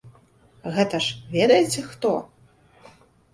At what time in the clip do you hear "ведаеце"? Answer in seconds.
1.35-1.85